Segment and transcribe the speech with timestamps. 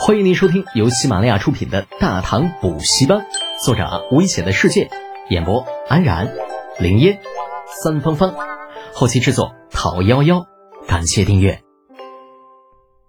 [0.00, 3.18] 欢迎您收听由喜马拉雅出品的《大唐补习班》，
[3.64, 4.88] 作者危险的世界，
[5.28, 6.32] 演播安然、
[6.78, 7.20] 林烟、
[7.82, 8.32] 三芳芳，
[8.94, 10.46] 后期制作讨幺幺，
[10.86, 11.62] 感谢订阅。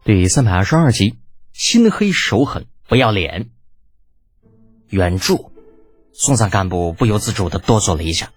[0.04, 1.20] 第三百二十二集，
[1.54, 3.52] 心黑手狠不要脸。
[4.90, 5.52] 援助，
[6.12, 8.32] 松散干部不由自主的哆嗦了一下，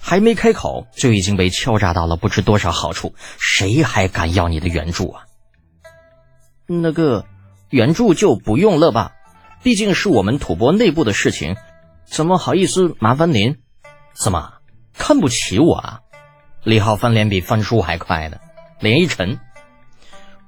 [0.00, 5.26] 还没开口就已经被敲诈到了不知多少好处，谁还敢要你的援助啊？
[6.66, 7.26] 那个。
[7.70, 9.12] 援助就不用了吧，
[9.62, 11.56] 毕竟是我们吐蕃内部的事情，
[12.04, 13.58] 怎么好意思麻烦您？
[14.12, 14.54] 怎么
[14.92, 16.00] 看不起我啊？
[16.64, 18.38] 李浩翻脸比翻书还快呢，
[18.80, 19.38] 脸一沉，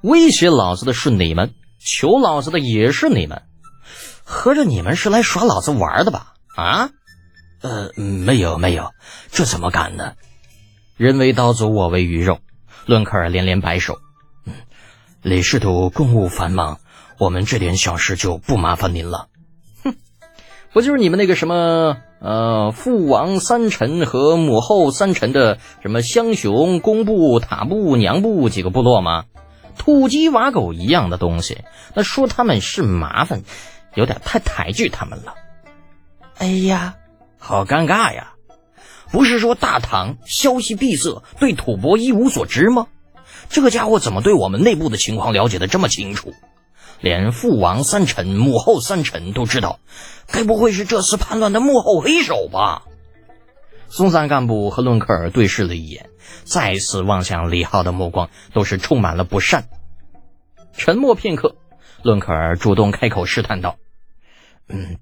[0.03, 3.43] 威胁老子的是你们，求老子的也是你们，
[4.25, 6.35] 合着你们是来耍老子玩的吧？
[6.57, 6.91] 啊？
[7.63, 8.91] 呃，没有没有，
[9.31, 10.15] 这怎么敢呢？
[10.97, 12.41] 人为刀俎，我为鱼肉，
[12.85, 13.99] 伦克尔连连摆手，
[14.45, 14.53] 嗯，
[15.23, 16.81] 李师徒公务繁忙。
[17.23, 19.29] 我们这点小事就不麻烦您了，
[19.85, 19.95] 哼，
[20.73, 29.27] 不就是你们那个什么呃父王三臣和母后三臣的什么乡雄、工部、塔部、娘部几个部落吗？
[29.79, 31.59] 土鸡瓦狗一样的东西，
[31.95, 33.45] 那说他们是麻烦，
[33.95, 35.35] 有点太抬举他们了。
[36.39, 36.97] 哎呀，
[37.39, 38.33] 好尴尬呀！
[39.13, 42.89] 不是说大唐消息闭塞，对吐蕃一无所知吗？
[43.49, 46.35] 这个家伙怎么对我们内部的情况了解的这么清楚？
[47.03, 49.81] 连父王三臣、母后三臣都知道，
[50.29, 52.85] 该不会是这次叛乱的幕后黑手吧？
[53.89, 56.09] 松散干部和伦克尔对视了一眼，
[56.45, 59.69] 再次望向李浩的目光都是充满了不善。
[60.75, 61.57] 沉默片刻，
[62.03, 63.77] 伦克尔主动开口试探道
[64.69, 64.97] ：“嗯，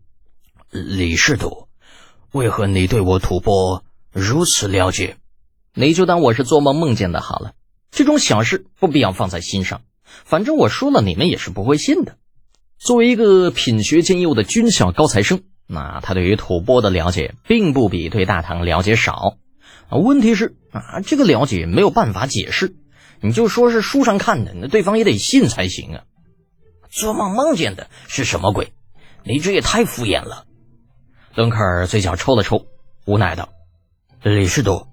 [0.70, 1.68] 李师徒，
[2.32, 5.18] 为何你对我吐蕃如此了解？
[5.74, 7.52] 你就当我是做梦梦见的好了，
[7.92, 9.82] 这种小事不必要放在心上。”
[10.24, 12.16] 反正我说了，你们也是不会信的。
[12.78, 19.36] 作为一个品学兼优的军校高材生，那他对于吐蕃的了解并不比对大唐了解少。
[19.88, 22.74] 啊，问题是啊，这个了解没有办法解释，
[23.20, 26.04] 你就说是书上看的，那对方也得信才行啊。
[26.88, 28.72] 做梦梦见的是什么鬼？
[29.24, 30.46] 你这也太敷衍了。
[31.34, 32.66] 伦克尔嘴角抽了抽，
[33.04, 33.50] 无奈道
[34.24, 34.86] ：“李师徒，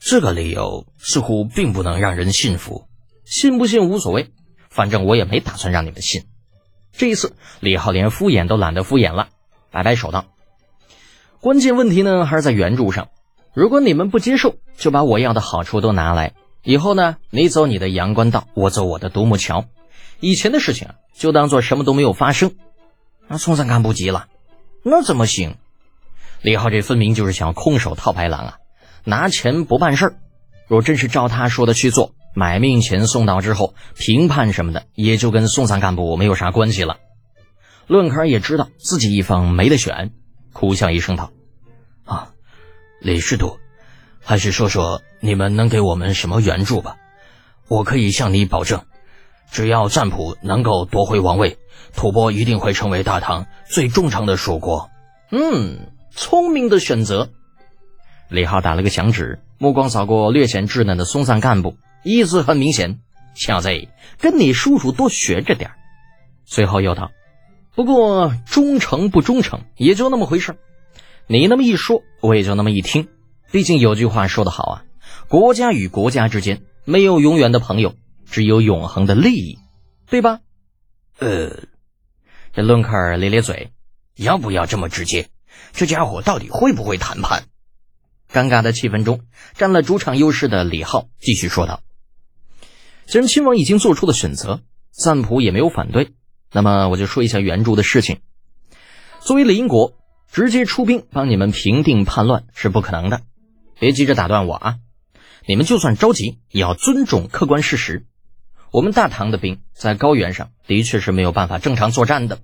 [0.00, 2.86] 这个理由似乎并不能让人信服。
[3.24, 4.32] 信不信无所谓。”
[4.70, 6.24] 反正我也没打算让你们信。
[6.92, 9.28] 这一次，李浩连敷衍都懒得敷衍了，
[9.70, 10.26] 摆摆手道
[11.40, 13.08] ：“关键问题呢，还是在援助上。
[13.52, 16.34] 如果你们不接受，就把我要的好处都拿来。
[16.62, 19.66] 以后呢，你走你的阳关道，我走我的独木桥。
[20.20, 22.54] 以前的事情啊，就当做什么都没有发生。”
[23.28, 24.28] 那松三干不急了
[24.82, 25.56] ：“那怎么行？”
[26.42, 28.56] 李浩这分明就是想空手套白狼啊！
[29.04, 30.14] 拿钱不办事儿。
[30.66, 32.14] 若真是照他说的去做。
[32.34, 36.98] 买命钱送到之后，评判什么的也就跟松散干部没有啥关系了。
[37.86, 40.12] 论克尔也知道自己一方没得选，
[40.52, 41.32] 苦笑一声道
[42.06, 42.30] ：“啊，
[43.00, 43.58] 李师徒，
[44.22, 46.96] 还是说说你们能给我们什么援助吧。
[47.68, 48.84] 我可以向你保证，
[49.50, 51.58] 只要占卜能够夺回王位，
[51.94, 54.88] 吐蕃一定会成为大唐最忠诚的属国。”
[55.32, 57.30] 嗯，聪明的选择。
[58.28, 61.76] 李浩打了个响指，目光扫过略显稚嫩的松散干部。
[62.02, 63.00] 意思很明显，
[63.34, 63.68] 小子，
[64.18, 65.72] 跟你叔叔多学着点
[66.44, 67.12] 随后又道
[67.74, 70.56] ：“不过忠诚不忠诚也就那么回事
[71.26, 73.08] 你那么一说，我也就那么一听。
[73.52, 74.84] 毕竟有句话说得好啊，
[75.28, 77.94] 国家与国家之间没有永远的朋友，
[78.30, 79.58] 只有永恒的利益，
[80.06, 80.40] 对吧？”
[81.18, 81.64] 呃，
[82.52, 83.72] 这伦克尔咧咧嘴，
[84.16, 85.28] 要不要这么直接？
[85.72, 87.44] 这家伙到底会不会谈判？
[88.32, 89.20] 尴尬的气氛中，
[89.54, 91.82] 占了主场优势的李浩继续说道。
[93.10, 94.60] 既然亲王已经做出了选择，
[94.92, 96.12] 赞普也没有反对，
[96.52, 98.20] 那么我就说一下援助的事情。
[99.18, 99.94] 作为邻国，
[100.30, 103.22] 直接出兵帮你们平定叛乱是不可能的。
[103.80, 104.76] 别急着打断我啊！
[105.44, 108.06] 你们就算着急，也要尊重客观事实。
[108.70, 112.38] 我们大唐的兵在高原上的确是没有办法正常作战的。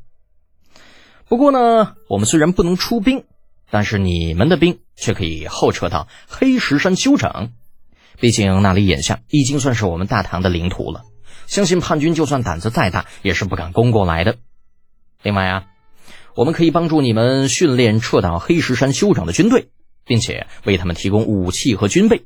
[1.28, 3.24] 不过呢，我们虽然不能出兵，
[3.70, 7.52] 但是你们的兵却可以后撤到黑石山休整。
[8.18, 11.02] 毕竟那里眼下已经算是我们大唐的领土了，
[11.46, 14.36] 相信叛军就算胆子再大，也是不敢攻过来的。
[15.22, 15.64] 另外啊，
[16.34, 19.68] 我们可以帮助你们训练撤到黑石山休整的军队，
[20.04, 22.24] 并且为他们提供武器和军备，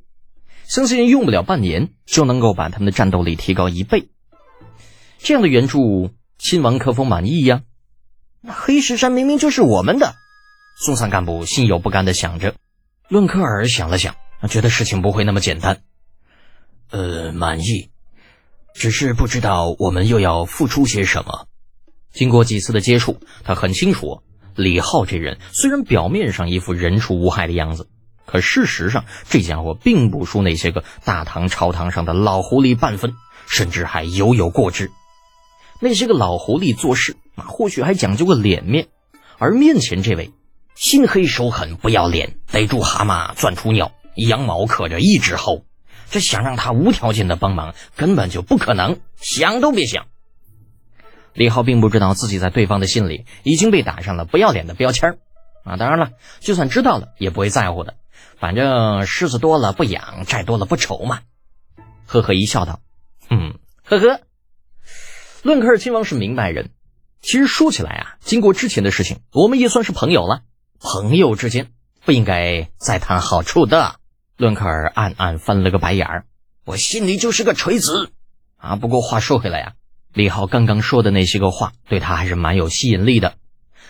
[0.64, 4.08] 相信用不了半年就能够把他们的战斗力提高一倍。
[5.18, 7.62] 这样的援助，亲王可否满意呀？
[8.40, 10.14] 那黑石山明明就是我们的，
[10.78, 12.54] 松散干部心有不甘的想着。
[13.08, 14.14] 论克尔想了想。
[14.48, 15.82] 觉得事情不会那么简单，
[16.90, 17.90] 呃，满意，
[18.74, 21.46] 只是不知道我们又要付出些什么。
[22.12, 24.22] 经过几次的接触，他很清楚，
[24.56, 27.88] 李浩这人虽然表面上一副人畜无害的样子，
[28.26, 33.14] 可事实上这家伙并不输那些个大唐朝堂上的老狐狸半分，
[33.46, 34.90] 甚至还犹有过之。
[35.80, 38.88] 那些个老狐狸做事啊，或许还讲究个脸面，
[39.38, 40.32] 而面前这位，
[40.74, 45.64] 心黑手狠不要脸，逮住蛤蟆钻出鸟，羊毛可着一只猴，
[46.10, 50.06] 这想让他无条件的帮忙，根本就不可能，想都别想。
[51.32, 55.18] 李浩并不知道自己在对方的心里已经被打上了不要脸的标签
[55.64, 55.76] 啊！
[55.76, 56.10] 当然了，
[56.40, 57.94] 就算知道了也不会在乎的，
[58.38, 61.20] 反正虱子多了不痒，债多了不愁嘛。
[62.06, 62.80] 呵呵一笑道
[63.30, 63.54] ：“嗯，
[63.84, 64.20] 呵呵。”
[65.42, 66.70] 论克尔亲王是明白人，
[67.22, 70.42] 其实说起来啊，经过之前的事情，我们也算是朋友了。
[70.80, 71.70] 朋友之间
[72.04, 73.99] 不应该再谈好处的。
[74.40, 76.24] 论克尔暗暗翻了个白眼儿，
[76.64, 78.10] 我心里就是个锤子
[78.56, 78.76] 啊！
[78.76, 79.74] 不过话说回来呀。
[80.14, 83.34] 李浩刚刚说的那些个话，对他还是蛮有吸引力的。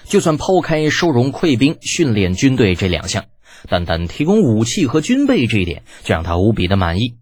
[0.07, 3.27] 就算抛开收容溃兵、训练军队这两项，
[3.69, 7.15] 单单提供武器和军备这一点，就让他无比的满意。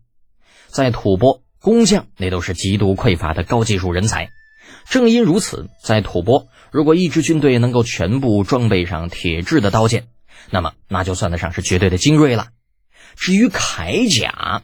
[0.69, 4.31] 在吐蕃，工匠那都是极度匮乏的高技术人才。
[4.89, 10.07] 正因如此，在吐蕃，如果一支军队能够全部装备上铁制的刀剑，
[10.51, 12.49] 那么那就算得上是绝对的精锐了。
[13.19, 14.63] 至于铠甲，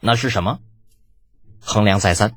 [0.00, 0.58] 那是什么？
[1.60, 2.32] 衡量再三。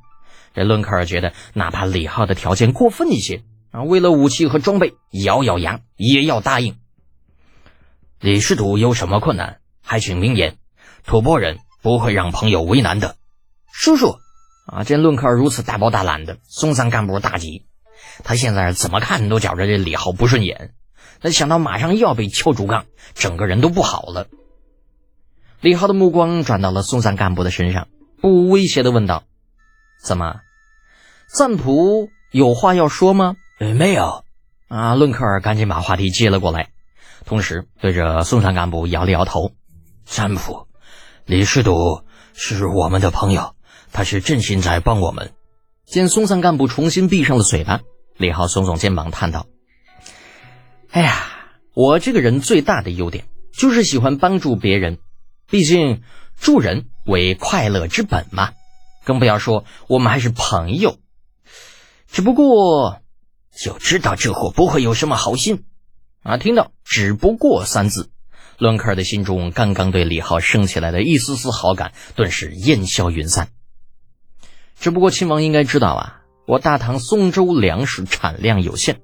[0.53, 6.75] 这伦克尔觉得，哪怕李浩的条件过分一些啊，为了武器和装备，咬咬牙也要答应。
[8.19, 10.57] 李师徒有什么困难，还请明言，
[11.05, 13.15] 吐蕃人不会让朋友为难的。
[13.71, 14.17] 叔叔
[14.67, 17.65] 啊，见伦克尔如此大包大揽的，松散干部大急。
[18.25, 20.75] 他现在怎么看都觉着这李浩不顺眼，
[21.21, 24.27] 他想到马上又要被敲竹杠，整个人都不好了。
[25.63, 27.87] 李浩的目光转到了松散干部的身上，
[28.21, 29.23] 不无威胁的问道。
[30.03, 30.41] 怎么，
[31.33, 33.37] 赞普有话要说吗？
[33.59, 34.25] 没有。
[34.67, 36.71] 啊，伦克尔赶紧把话题接了过来，
[37.23, 39.53] 同时对着松散干部摇了摇头。
[40.03, 40.67] 赞普，
[41.25, 43.55] 李世笃是我们的朋友，
[43.93, 45.31] 他是真心在帮我们。
[45.85, 47.79] 见松散干部重新闭上了嘴巴，
[48.17, 49.45] 李浩耸耸肩膀叹道
[50.91, 51.15] ：“哎呀，
[51.73, 53.23] 我这个人最大的优点
[53.57, 54.97] 就是喜欢帮助别人，
[55.53, 56.01] 毕竟
[56.35, 58.53] 助人为快乐之本嘛。”
[59.05, 60.97] 更不要说我们还是朋友，
[62.11, 63.01] 只不过
[63.55, 65.65] 就知道这货不会有什么好心
[66.23, 66.37] 啊！
[66.37, 68.09] 听到“只不过”三字，
[68.57, 73.49] 伦克尔的心中刚刚对李浩升起来的一丝丝好感，顿时烟消云散。
[74.79, 79.01] 只不过亲王应该知道啊，我大唐松州粮食产量有限，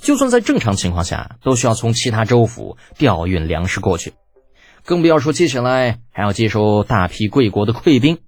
[0.00, 4.14] 就算在正常情况下，都需要从其他州府调运粮食过去，
[4.88, 8.20] 更不要说接下来还要接收大批贵国的溃兵。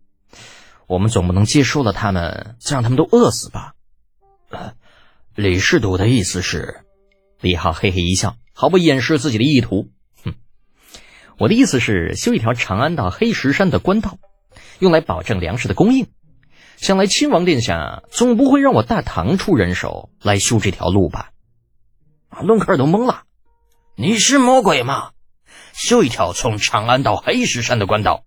[0.87, 3.73] 我们总不能接收了他们，再让他们都饿死吧？
[5.35, 6.83] 李世笃的意思是，
[7.41, 9.89] 李浩嘿嘿一笑，毫不掩饰自己的意图。
[10.23, 10.35] 哼，
[11.39, 14.19] 我的意思是修一条长安到黑石山的官道，
[14.81, 16.09] 用来保证粮食的供应。
[16.77, 21.31] 想来亲王殿下总不会让我大唐出人手来修这条路吧？
[22.29, 23.23] 啊，伦克尔都懵了，
[23.97, 25.13] 你是魔鬼吗？
[25.73, 28.25] 修一条从长安到黑石山的官道，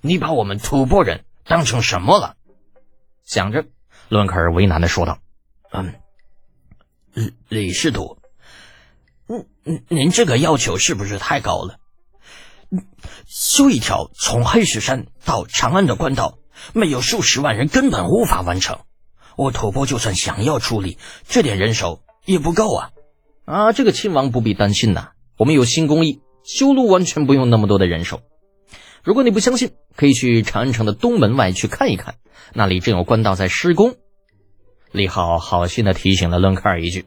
[0.00, 1.24] 你把我们吐蕃人？
[1.44, 2.36] 当成什么了？
[3.24, 3.64] 想着，
[4.08, 5.18] 伦克尔为难的说道
[5.72, 5.94] ：“嗯，
[7.14, 8.18] 李李师徒，
[9.26, 11.78] 嗯嗯，您这个要求是不是太高了？
[13.26, 16.38] 修一条从黑石山到长安的官道，
[16.72, 18.78] 没有数十万人根本无法完成。
[19.36, 22.90] 我吐蕃就算想要处理，这点人手也不够啊！
[23.44, 28.20] 啊，这个亲王不必担心呐，我们有新工艺，修路完全不用那么多的人手。”
[29.04, 32.14] 如果你不相信，可以去长安城的东门外去看一看，
[32.54, 33.96] 那里正有官道在施工。
[34.92, 37.06] 李浩好心的提醒了伦克尔一句：“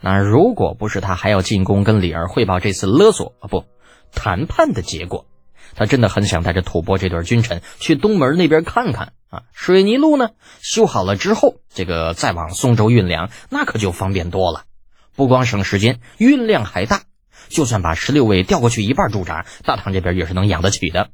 [0.00, 3.64] 那如果不是他还要进宫跟李儿汇报这次勒索啊不
[4.12, 5.26] 谈判的结果，
[5.74, 9.42] 他真的很想带着吐蕃这对君臣去东门那边看看啊。
[9.52, 10.28] 水泥路呢
[10.60, 14.62] 修好了之后，这个再往松州运粮，那可就方便多了，
[15.16, 17.02] 不光省时间，运量还大。”
[17.50, 21.10] 就算把十六位调过去一半驻扎，大唐这边也是能养得起的。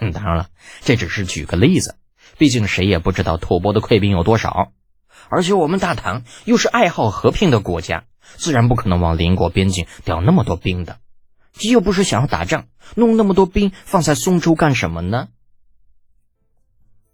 [0.00, 0.48] 嗯，当然了，
[0.82, 1.96] 这只是举个例子，
[2.36, 4.72] 毕竟谁也不知道吐蕃的溃兵有多少，
[5.28, 8.04] 而且我们大唐又是爱好和平的国家，
[8.36, 10.98] 自然不可能往邻国边境调那么多兵的。
[11.60, 15.28] 又不是想要打仗，弄那么多兵放在松州干什么呢？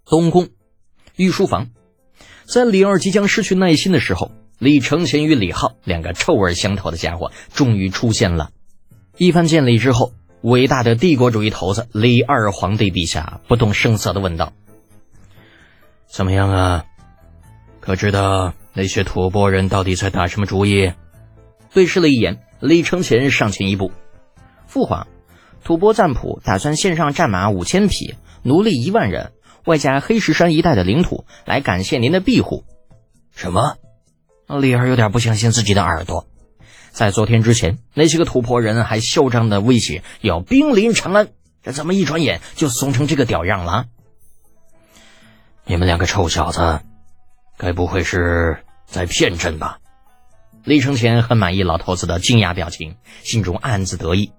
[0.05, 0.49] 东宫
[1.17, 1.71] 御书房，
[2.47, 4.31] 在李二即将失去耐心的时候。
[4.59, 8.51] 李承乾与李浩两个臭味相投的家伙终于出现了。
[9.17, 14.53] 一番见礼之后，伟大的帝国主义头子李二皇帝陛下不动声色的问道
[16.09, 16.85] ：“怎么样啊？
[17.81, 20.93] 可知道那些吐蕃人到底在打什么主意？
[21.73, 23.93] 对视了一眼，李承乾上前一步
[24.67, 25.07] ：“父皇，
[25.63, 29.33] 吐蕃赞普打算献上战马五千匹，奴隶一万人，
[29.67, 32.65] 外加黑石山一带的领土，来感谢您的庇护。”
[33.37, 33.77] 什么？
[34.47, 36.27] 李儿有点不相信自己的耳朵。
[36.93, 41.29] 在昨天之前，那些个吐蕃人还嚣张的威胁要兵临长安，
[41.63, 43.87] 这怎么一转眼就怂成这个屌样了？
[45.65, 46.81] 你们两个臭小子，
[47.59, 49.79] 该不会是在骗朕吧？
[50.65, 54.33] 李承前很满意老头子的惊讶表情，心中暗自得意，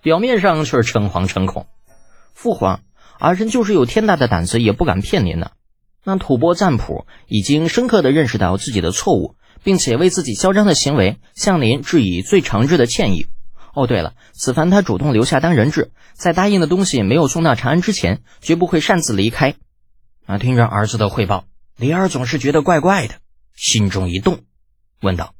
[0.00, 1.66] 表面上却是诚惶诚恐。
[2.32, 2.80] 父皇，
[3.18, 5.50] 儿臣就是有天大的胆子，也不敢骗您呢。
[6.04, 9.34] 那吐蕃赞普已经深刻的认识到自己的错误。
[9.62, 13.26] 并且为自己嚣张的行为向您致以最诚挚的歉意。
[13.74, 19.54] 哦，对了，此番他主动留下当人质，在答应的东西没有送到长安之前，绝不会擅自离开。
[20.26, 21.44] 啊，听着儿子的汇报，
[21.76, 23.14] 李儿总是觉得怪怪的，
[23.54, 24.40] 心中一动，
[25.00, 25.32] 问道：“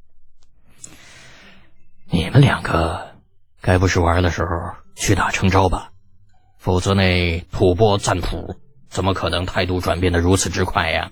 [2.09, 3.15] 你们两个
[3.61, 4.47] 该不是玩的时候
[4.95, 5.91] 屈打成招吧？
[6.57, 8.55] 否则那吐蕃赞普
[8.89, 11.11] 怎么可能态度转变的如此之快呀？”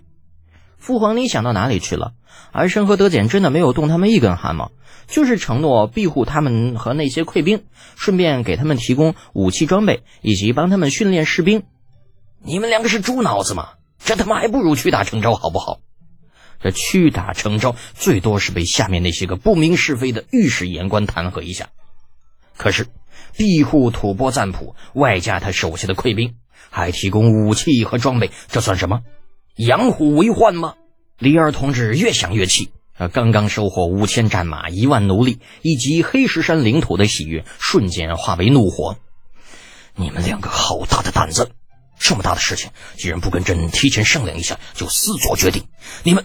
[0.78, 2.14] 父皇，你想到哪里去了？
[2.52, 4.72] 儿臣和德简真的没有动他们一根汗毛，
[5.08, 7.66] 就是承诺庇护他们和那些溃兵，
[7.96, 11.64] 顺便给他们提供武器装备，以及帮他们训练士兵。
[12.42, 13.70] 你们两个是猪脑子吗？
[14.00, 15.80] 这他妈还不如屈打成招好不好？
[16.60, 21.70] 这屈打成招最多是被下面那些个不明是非的御史言官弹劾一下，
[22.56, 22.88] 可是
[23.36, 26.36] 庇护吐蕃赞普，外加他手下的溃兵，
[26.70, 29.02] 还提供武器和装备，这算什么？
[29.58, 30.76] 养虎为患吗？
[31.18, 38.98] 李二同志越想越气，啊，刚刚收获五千战马、一万奴隶以及黑石山领土的喜悦，瞬间化为怒火。
[39.96, 41.50] 你们两个好大的胆子！
[41.98, 45.64] 这么大的事情，既然不跟朕提前商量一下就私做决定！
[46.04, 46.24] 你们……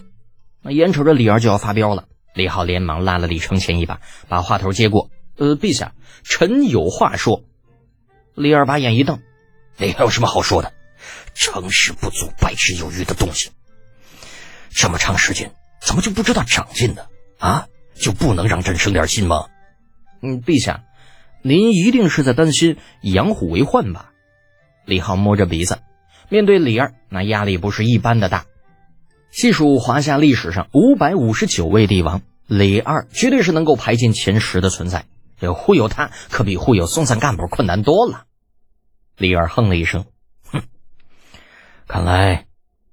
[0.61, 5.09] 那眼瞅着李二就要发飙了，李浩连忙拉了李承前一把，把话头接过
[5.39, 7.45] ：“呃，陛下，臣有话说。”
[8.37, 9.21] 李二把眼一瞪
[9.79, 10.71] ：“你还有什么好说的？”
[11.35, 13.51] 成事不足，败事有余的东西，
[14.71, 17.07] 这么长时间怎么就不知道长进呢？
[17.39, 19.47] 啊，就不能让朕省点心吗？
[20.21, 20.85] 嗯，陛下，
[21.43, 24.11] 您一定是在担心养虎为患吧？
[24.85, 25.81] 李浩摸着鼻子，
[26.29, 28.47] 面对李二，那压力不是一般的大。
[29.31, 35.07] 细数华夏历史上五百五十九位帝王，李二绝对是能够排进前十的存在。
[35.41, 38.27] 要忽悠他，可比忽悠松散干部困难多了。
[39.17, 40.05] 李二哼了一声。
[41.93, 42.47] 看来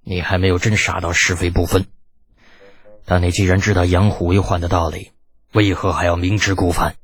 [0.04, 1.86] 你还没有真傻到是非不分。
[3.06, 5.12] 但你既然知道养虎为患的道理，
[5.54, 6.96] 为何还要明知故犯？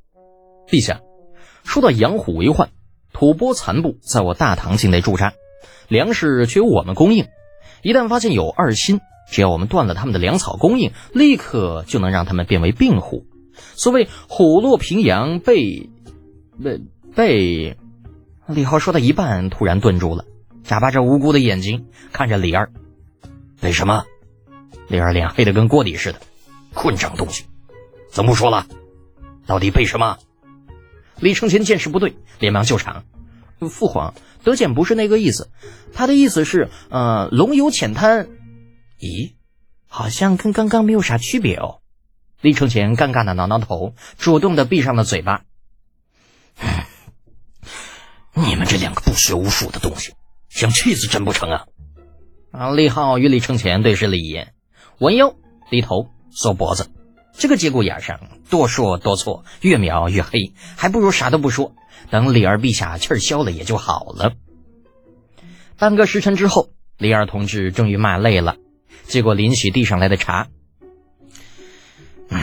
[0.68, 1.00] 陛下，
[1.64, 2.72] 说到养虎为患，
[3.14, 5.36] 吐蕃残部在我大唐境内驻扎，
[5.88, 7.28] 粮食却由我们供应。
[7.82, 9.00] 一旦发现有二心，
[9.32, 13.26] 只要我们断了他们的粮草供应，立刻就能让他们变为病虎。
[13.76, 15.90] 所谓虎落平阳被
[16.62, 16.82] 被
[17.16, 17.78] 被……
[18.48, 20.26] 李浩说到一半，突然顿住了。
[20.66, 22.72] 眨巴着无辜的眼睛看着李二，
[23.62, 24.06] 为什么？
[24.88, 26.20] 李二脸黑的跟锅底似的，
[26.74, 27.46] 混账东西，
[28.12, 28.66] 怎么不说了？
[29.46, 30.18] 到底背什么？
[31.20, 33.06] 李承前见势不对，连忙救场。
[33.70, 35.50] 父皇，德简不是那个意思，
[35.94, 38.28] 他的意思是，呃，龙游浅滩。
[39.00, 39.34] 咦，
[39.88, 41.80] 好像跟刚刚没有啥区别哦。
[42.42, 45.44] 李承前尴尬的挠挠头，主动的闭上了嘴巴。
[48.34, 50.14] 你们这两个不学无术的东西！
[50.56, 51.66] 想气死朕不成啊！
[52.52, 52.72] 啊！
[52.72, 54.54] 李浩与李承前对视了一眼，
[55.00, 55.36] 弯腰
[55.70, 56.90] 低头缩脖子。
[57.34, 61.76] 这个节骨眼上，多说多错，越描越黑，还不如啥都不说，
[62.10, 64.32] 等李二陛下气儿消了也就好了。
[65.78, 68.56] 半个时辰之后，李二同志终于骂累了，
[69.04, 70.48] 接过林喜递上来的茶。
[72.30, 72.40] 嗯，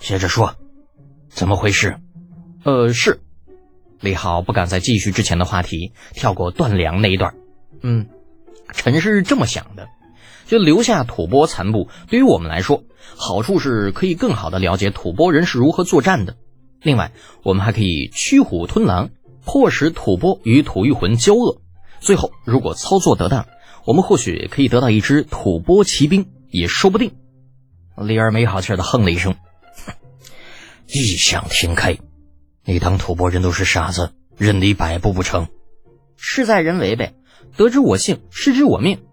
[0.00, 0.56] 接着说，
[1.28, 2.00] 怎么回事？
[2.64, 3.20] 呃，是。
[4.00, 7.34] 李浩不敢再继续之前的话题，跳过断粮那一段。
[7.82, 8.06] 嗯，
[8.72, 9.88] 臣是这么想的，
[10.46, 12.84] 就留下吐蕃残部，对于我们来说，
[13.16, 16.36] 好处是可以更好的了解吐蕃人是如何作战的。
[16.82, 17.12] 另外，
[17.42, 19.10] 我们还可以驱虎吞狼，
[19.44, 21.60] 迫使吐蕃与吐谷浑交恶。
[22.00, 23.46] 最后，如果操作得当，
[23.84, 27.12] 我们或许可以得到一支吐蕃骑兵，也说不定。
[27.96, 29.34] 李二没好气的哼了一声，
[30.86, 31.96] 异想天开。
[32.68, 35.46] 你当吐蕃人都是傻子，任你摆布不成？
[36.16, 37.14] 事在人为呗，
[37.56, 39.04] 得之我幸，失之我命。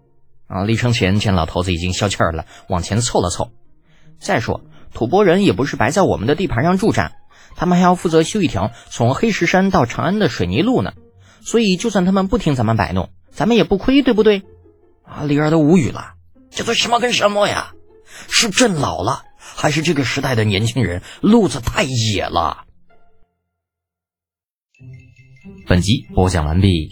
[0.48, 0.64] 啊！
[0.64, 3.52] 李承前见老头子已经消气儿了，往前凑了凑。
[4.18, 7.12] 再说，吐蕃人也不是白在我们的地盘上驻扎，
[7.54, 10.92] 他们还要负责修一条从黑石山到长安的水泥路呢。
[11.40, 14.42] 所以，就算他们不听咱们摆弄，咱们也不亏，对不对？
[15.04, 15.22] 啊！
[15.22, 16.14] 李二都无语了，
[16.50, 17.72] 这都什么跟什么呀？
[18.28, 22.63] 是朕老了，还是这个时代的年轻人路子太野了？
[25.66, 26.90] 本集播讲完毕，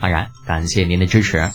[0.00, 1.50] 安然感谢您的支持。